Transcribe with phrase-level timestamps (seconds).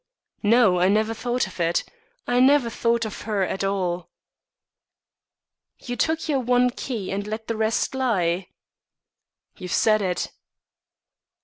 [0.41, 1.83] "No, I never thought of it.
[2.25, 4.09] I never thought of her at all."
[5.77, 8.47] "You took your one key, and let the rest lie?"
[9.57, 10.31] "You've said it."